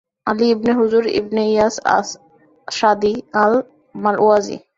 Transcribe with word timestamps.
Ali 0.27 0.45
ibn 0.49 0.71
Hujr 0.79 1.03
ibn 1.19 1.43
Yas 1.47 1.75
as Sadi 1.97 3.13
আল-মারওয়াজি 3.43 4.57